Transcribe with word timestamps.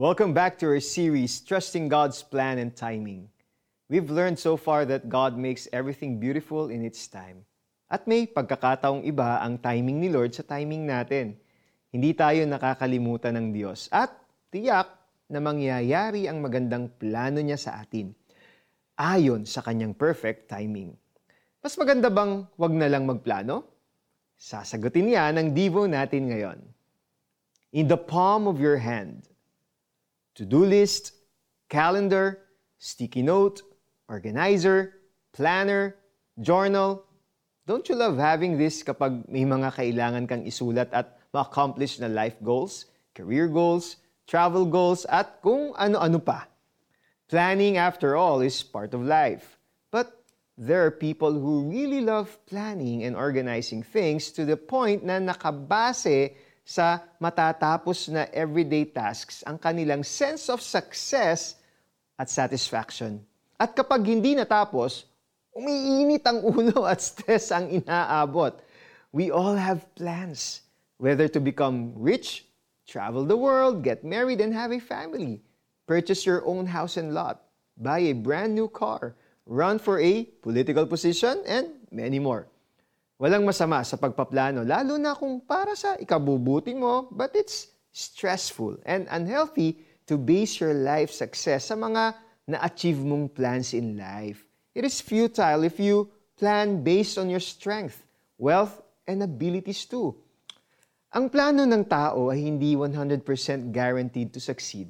Welcome 0.00 0.32
back 0.32 0.56
to 0.64 0.66
our 0.72 0.80
series, 0.80 1.44
Trusting 1.44 1.92
God's 1.92 2.24
Plan 2.24 2.56
and 2.56 2.72
Timing. 2.72 3.28
We've 3.92 4.08
learned 4.08 4.40
so 4.40 4.56
far 4.56 4.88
that 4.88 5.12
God 5.12 5.36
makes 5.36 5.68
everything 5.76 6.16
beautiful 6.16 6.72
in 6.72 6.88
its 6.88 7.04
time. 7.04 7.44
At 7.84 8.08
may 8.08 8.24
pagkakataong 8.24 9.04
iba 9.04 9.44
ang 9.44 9.60
timing 9.60 10.00
ni 10.00 10.08
Lord 10.08 10.32
sa 10.32 10.40
timing 10.40 10.88
natin. 10.88 11.36
Hindi 11.92 12.16
tayo 12.16 12.40
nakakalimutan 12.48 13.36
ng 13.36 13.52
Diyos 13.52 13.92
at 13.92 14.08
tiyak 14.48 14.88
na 15.28 15.36
mangyayari 15.36 16.32
ang 16.32 16.40
magandang 16.40 16.96
plano 16.96 17.44
niya 17.44 17.60
sa 17.60 17.84
atin 17.84 18.16
ayon 18.96 19.44
sa 19.44 19.60
kanyang 19.60 19.92
perfect 19.92 20.48
timing. 20.48 20.96
Mas 21.60 21.76
maganda 21.76 22.08
bang 22.08 22.48
wag 22.56 22.72
na 22.72 22.88
lang 22.88 23.04
magplano? 23.04 23.68
Sasagutin 24.32 25.12
niya 25.12 25.28
ng 25.28 25.52
Devo 25.52 25.84
natin 25.84 26.32
ngayon. 26.32 26.58
In 27.76 27.84
the 27.84 28.00
palm 28.00 28.48
of 28.48 28.56
your 28.56 28.80
hand, 28.80 29.28
to-do 30.40 30.64
list, 30.64 31.12
calendar, 31.68 32.48
sticky 32.80 33.20
note, 33.20 33.60
organizer, 34.08 35.04
planner, 35.36 36.00
journal. 36.40 37.04
Don't 37.68 37.84
you 37.92 37.94
love 37.94 38.16
having 38.16 38.56
this 38.56 38.80
kapag 38.80 39.28
may 39.28 39.44
mga 39.44 39.68
kailangan 39.76 40.24
kang 40.24 40.48
isulat 40.48 40.88
at 40.96 41.20
ma-accomplish 41.36 42.00
na 42.00 42.08
life 42.08 42.40
goals, 42.40 42.88
career 43.12 43.52
goals, 43.52 44.00
travel 44.24 44.64
goals, 44.64 45.04
at 45.12 45.44
kung 45.44 45.76
ano-ano 45.76 46.16
pa? 46.16 46.48
Planning, 47.28 47.76
after 47.76 48.16
all, 48.16 48.40
is 48.40 48.64
part 48.64 48.96
of 48.96 49.04
life. 49.04 49.60
But 49.92 50.24
there 50.56 50.88
are 50.88 50.90
people 50.90 51.36
who 51.36 51.68
really 51.68 52.00
love 52.00 52.32
planning 52.48 53.04
and 53.04 53.12
organizing 53.12 53.84
things 53.84 54.32
to 54.40 54.48
the 54.48 54.56
point 54.56 55.04
na 55.04 55.20
nakabase 55.20 56.32
sa 56.70 57.02
matatapos 57.18 58.14
na 58.14 58.30
everyday 58.30 58.86
tasks 58.86 59.42
ang 59.42 59.58
kanilang 59.58 60.06
sense 60.06 60.46
of 60.46 60.62
success 60.62 61.58
at 62.14 62.30
satisfaction. 62.30 63.18
At 63.58 63.74
kapag 63.74 64.06
hindi 64.06 64.38
natapos, 64.38 65.02
umiinit 65.50 66.22
ang 66.22 66.46
ulo 66.54 66.86
at 66.86 67.02
stress 67.02 67.50
ang 67.50 67.66
inaabot. 67.74 68.54
We 69.10 69.34
all 69.34 69.58
have 69.58 69.82
plans, 69.98 70.62
whether 71.02 71.26
to 71.26 71.42
become 71.42 71.90
rich, 71.98 72.46
travel 72.86 73.26
the 73.26 73.34
world, 73.34 73.82
get 73.82 74.06
married, 74.06 74.38
and 74.38 74.54
have 74.54 74.70
a 74.70 74.78
family, 74.78 75.42
purchase 75.90 76.22
your 76.22 76.46
own 76.46 76.70
house 76.70 76.94
and 76.94 77.10
lot, 77.10 77.50
buy 77.74 78.06
a 78.06 78.14
brand 78.14 78.54
new 78.54 78.70
car, 78.70 79.18
run 79.42 79.82
for 79.82 79.98
a 79.98 80.22
political 80.38 80.86
position, 80.86 81.42
and 81.50 81.74
many 81.90 82.22
more. 82.22 82.46
Walang 83.20 83.44
masama 83.44 83.84
sa 83.84 84.00
pagpaplano, 84.00 84.64
lalo 84.64 84.96
na 84.96 85.12
kung 85.12 85.44
para 85.44 85.76
sa 85.76 85.92
ikabubuti 86.00 86.72
mo, 86.72 87.04
but 87.12 87.36
it's 87.36 87.68
stressful 87.92 88.80
and 88.88 89.04
unhealthy 89.12 89.76
to 90.08 90.16
base 90.16 90.56
your 90.56 90.72
life 90.72 91.12
success 91.12 91.68
sa 91.68 91.76
mga 91.76 92.16
na-achieve 92.48 92.96
mong 93.04 93.28
plans 93.36 93.76
in 93.76 94.00
life. 94.00 94.48
It 94.72 94.88
is 94.88 95.04
futile 95.04 95.68
if 95.68 95.76
you 95.76 96.08
plan 96.40 96.80
based 96.80 97.20
on 97.20 97.28
your 97.28 97.44
strength, 97.44 98.00
wealth, 98.40 98.80
and 99.04 99.20
abilities 99.20 99.84
too. 99.84 100.16
Ang 101.12 101.28
plano 101.28 101.68
ng 101.68 101.84
tao 101.84 102.32
ay 102.32 102.40
hindi 102.40 102.72
100% 102.72 103.20
guaranteed 103.68 104.32
to 104.32 104.40
succeed. 104.40 104.88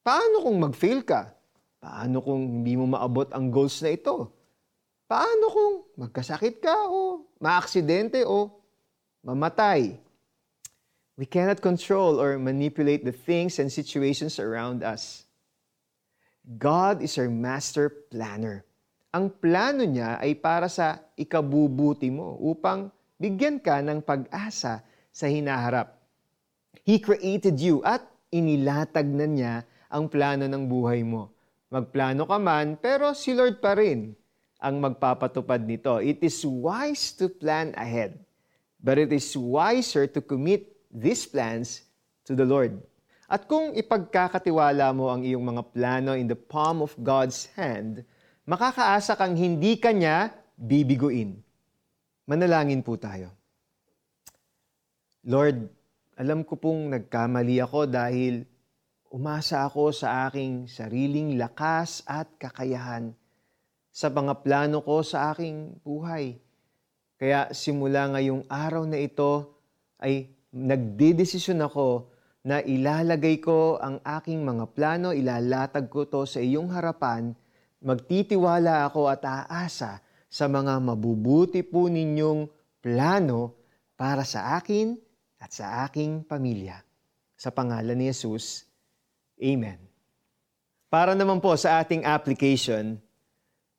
Paano 0.00 0.40
kung 0.40 0.56
mag-fail 0.56 1.04
ka? 1.04 1.36
Paano 1.84 2.24
kung 2.24 2.64
hindi 2.64 2.80
mo 2.80 2.88
maabot 2.88 3.28
ang 3.36 3.52
goals 3.52 3.84
na 3.84 3.92
ito? 3.92 4.32
Paano 5.06 5.46
kung 5.54 5.74
magkasakit 6.02 6.58
ka 6.58 6.90
o 6.90 7.30
maaksidente 7.38 8.26
o 8.26 8.50
mamatay? 9.22 9.94
We 11.14 11.30
cannot 11.30 11.62
control 11.62 12.18
or 12.18 12.34
manipulate 12.42 13.06
the 13.06 13.14
things 13.14 13.62
and 13.62 13.70
situations 13.70 14.42
around 14.42 14.82
us. 14.82 15.30
God 16.58 17.06
is 17.06 17.14
our 17.22 17.30
master 17.30 17.86
planner. 17.86 18.66
Ang 19.14 19.30
plano 19.30 19.86
niya 19.86 20.18
ay 20.18 20.34
para 20.42 20.66
sa 20.66 20.98
ikabubuti 21.14 22.10
mo 22.10 22.34
upang 22.42 22.90
bigyan 23.14 23.62
ka 23.62 23.78
ng 23.86 24.02
pag-asa 24.02 24.82
sa 25.14 25.26
hinaharap. 25.30 26.02
He 26.82 26.98
created 26.98 27.62
you 27.62 27.78
at 27.86 28.02
inilatag 28.34 29.06
na 29.06 29.26
niya 29.30 29.54
ang 29.86 30.10
plano 30.10 30.50
ng 30.50 30.66
buhay 30.66 31.06
mo. 31.06 31.30
Magplano 31.70 32.26
ka 32.26 32.42
man, 32.42 32.74
pero 32.74 33.14
si 33.14 33.38
Lord 33.38 33.62
pa 33.62 33.78
rin 33.78 34.25
ang 34.60 34.80
magpapatupad 34.80 35.60
nito. 35.64 36.00
It 36.00 36.24
is 36.24 36.40
wise 36.44 37.12
to 37.20 37.28
plan 37.28 37.76
ahead, 37.76 38.16
but 38.80 38.96
it 38.96 39.12
is 39.12 39.36
wiser 39.36 40.08
to 40.08 40.20
commit 40.24 40.72
these 40.88 41.28
plans 41.28 41.84
to 42.24 42.32
the 42.32 42.44
Lord. 42.44 42.80
At 43.26 43.50
kung 43.50 43.74
ipagkakatiwala 43.74 44.94
mo 44.94 45.10
ang 45.10 45.26
iyong 45.26 45.42
mga 45.42 45.62
plano 45.74 46.14
in 46.14 46.30
the 46.30 46.38
palm 46.38 46.78
of 46.78 46.94
God's 47.02 47.50
hand, 47.58 48.06
makakaasa 48.46 49.18
kang 49.18 49.34
hindi 49.34 49.76
kanya 49.76 50.30
bibiguin. 50.54 51.42
Manalangin 52.30 52.86
po 52.86 52.94
tayo. 52.94 53.34
Lord, 55.26 55.66
alam 56.14 56.46
ko 56.46 56.54
pong 56.54 56.94
nagkamali 56.94 57.58
ako 57.58 57.90
dahil 57.90 58.46
umasa 59.10 59.66
ako 59.66 59.90
sa 59.90 60.30
aking 60.30 60.70
sariling 60.70 61.34
lakas 61.34 62.06
at 62.06 62.30
kakayahan 62.38 63.10
sa 63.96 64.12
mga 64.12 64.44
plano 64.44 64.84
ko 64.84 65.00
sa 65.00 65.32
aking 65.32 65.80
buhay. 65.80 66.36
Kaya 67.16 67.48
simula 67.56 68.12
ngayong 68.12 68.44
araw 68.44 68.84
na 68.84 69.00
ito 69.00 69.56
ay 69.96 70.28
nagdedesisyon 70.52 71.64
ako 71.64 72.12
na 72.44 72.60
ilalagay 72.60 73.40
ko 73.40 73.80
ang 73.80 73.96
aking 74.04 74.44
mga 74.44 74.68
plano, 74.76 75.16
ilalatag 75.16 75.88
ko 75.88 76.04
to 76.04 76.28
sa 76.28 76.44
iyong 76.44 76.68
harapan, 76.76 77.32
magtitiwala 77.80 78.84
ako 78.84 79.08
at 79.08 79.24
aasa 79.24 80.04
sa 80.28 80.44
mga 80.44 80.76
mabubuti 80.76 81.64
po 81.64 81.88
ninyong 81.88 82.52
plano 82.84 83.56
para 83.96 84.28
sa 84.28 84.60
akin 84.60 84.92
at 85.40 85.56
sa 85.56 85.88
aking 85.88 86.20
pamilya. 86.28 86.84
Sa 87.32 87.48
pangalan 87.48 87.96
ni 87.96 88.12
Jesus, 88.12 88.68
Amen. 89.40 89.80
Para 90.92 91.16
naman 91.16 91.40
po 91.40 91.56
sa 91.56 91.80
ating 91.80 92.04
application, 92.04 93.00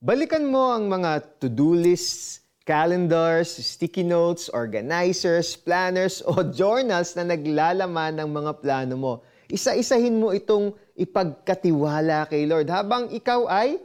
balikan 0.00 0.48
mo 0.48 0.72
ang 0.72 0.88
mga 0.88 1.20
to-do 1.36 1.76
lists, 1.76 2.40
calendars, 2.64 3.52
sticky 3.60 4.00
notes, 4.00 4.48
organizers, 4.48 5.60
planners 5.60 6.24
o 6.28 6.40
journals 6.40 7.12
na 7.20 7.28
naglalaman 7.28 8.16
ng 8.16 8.28
mga 8.32 8.52
plano 8.64 8.94
mo. 8.96 9.12
Isa-isahin 9.52 10.16
mo 10.16 10.32
itong 10.32 10.72
ipagkatiwala 10.96 12.24
kay 12.32 12.48
Lord 12.48 12.72
habang 12.72 13.12
ikaw 13.12 13.44
ay 13.44 13.76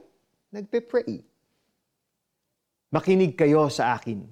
nagpe-pray. 0.55 1.19
Makinig 2.95 3.35
kayo 3.35 3.67
sa 3.67 3.99
akin. 3.99 4.23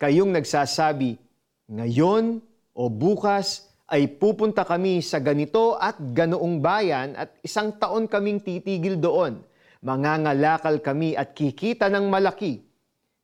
Kayong 0.00 0.32
nagsasabi, 0.32 1.20
ngayon 1.68 2.40
o 2.72 2.88
bukas 2.88 3.68
ay 3.90 4.08
pupunta 4.08 4.64
kami 4.64 5.04
sa 5.04 5.20
ganito 5.20 5.76
at 5.76 6.00
ganoong 6.00 6.64
bayan 6.64 7.12
at 7.12 7.36
isang 7.44 7.76
taon 7.76 8.08
kaming 8.08 8.40
titigil 8.40 8.96
doon. 8.96 9.44
Mangangalakal 9.80 10.84
kami 10.84 11.16
at 11.16 11.32
kikita 11.32 11.88
ng 11.88 12.12
malaki 12.12 12.60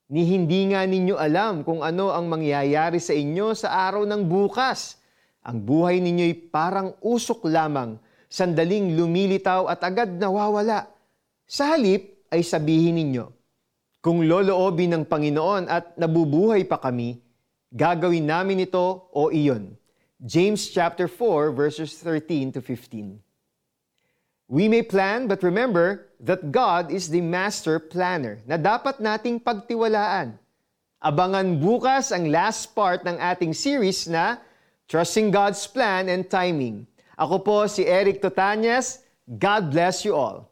ni 0.08 0.22
hindi 0.24 0.70
nga 0.70 0.86
ninyo 0.86 1.18
alam 1.18 1.66
kung 1.66 1.82
ano 1.82 2.14
ang 2.14 2.30
mangyayari 2.30 2.96
sa 3.02 3.12
inyo 3.12 3.52
sa 3.52 3.90
araw 3.90 4.06
ng 4.06 4.22
bukas. 4.24 4.96
Ang 5.46 5.62
buhay 5.62 6.00
ninyo'y 6.00 6.48
parang 6.48 6.96
usok 7.04 7.46
lamang, 7.46 8.00
sandaling 8.26 8.96
lumilitaw 8.96 9.68
at 9.68 9.84
agad 9.84 10.16
nawawala. 10.16 10.90
Sa 11.46 11.76
halip 11.76 12.26
ay 12.32 12.42
sabihin 12.42 12.98
ninyo, 12.98 13.30
kung 14.02 14.22
loloobin 14.22 14.94
ng 14.94 15.04
Panginoon 15.06 15.66
at 15.66 15.94
nabubuhay 15.98 16.66
pa 16.66 16.78
kami, 16.78 17.18
gagawin 17.74 18.26
namin 18.26 18.66
ito 18.66 19.10
o 19.10 19.30
iyon. 19.30 19.74
James 20.22 20.72
chapter 20.72 21.10
4 21.10 21.52
verses 21.52 22.00
13 22.00 22.56
to 22.56 22.60
15. 22.62 23.18
We 24.47 24.70
may 24.70 24.86
plan, 24.86 25.26
but 25.26 25.42
remember 25.42 26.05
that 26.22 26.48
God 26.48 26.89
is 26.89 27.10
the 27.13 27.21
master 27.21 27.77
planner 27.77 28.41
na 28.48 28.57
dapat 28.57 29.03
nating 29.03 29.42
pagtiwalaan. 29.42 30.39
Abangan 31.03 31.60
bukas 31.60 32.15
ang 32.15 32.33
last 32.33 32.72
part 32.72 33.04
ng 33.04 33.21
ating 33.21 33.53
series 33.53 34.09
na 34.09 34.41
Trusting 34.89 35.34
God's 35.34 35.66
Plan 35.66 36.09
and 36.09 36.24
Timing. 36.30 36.86
Ako 37.18 37.42
po 37.42 37.57
si 37.68 37.84
Eric 37.84 38.22
Totanyas. 38.22 39.03
God 39.27 39.74
bless 39.74 40.07
you 40.07 40.15
all. 40.15 40.47